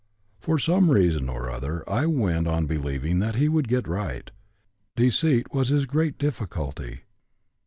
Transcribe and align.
For 0.39 0.57
some 0.57 0.89
reason 0.89 1.29
or 1.29 1.51
other 1.51 1.87
I 1.87 2.07
went 2.07 2.47
on 2.47 2.65
believing 2.65 3.19
that 3.19 3.35
he 3.35 3.47
would 3.47 3.67
get 3.67 3.87
right. 3.87 4.31
Deceit 4.95 5.53
was 5.53 5.67
his 5.67 5.85
great 5.85 6.17
difficulty. 6.17 7.01